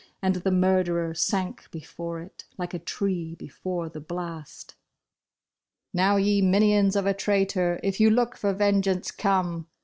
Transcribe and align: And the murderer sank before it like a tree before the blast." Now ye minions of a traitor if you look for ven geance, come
And 0.19 0.37
the 0.37 0.49
murderer 0.49 1.13
sank 1.13 1.69
before 1.69 2.21
it 2.23 2.45
like 2.57 2.73
a 2.73 2.79
tree 2.79 3.35
before 3.35 3.87
the 3.87 3.99
blast." 3.99 4.73
Now 5.93 6.15
ye 6.15 6.41
minions 6.41 6.95
of 6.95 7.05
a 7.05 7.13
traitor 7.13 7.79
if 7.83 7.99
you 7.99 8.09
look 8.09 8.35
for 8.35 8.51
ven 8.51 8.81
geance, 8.81 9.15
come 9.15 9.67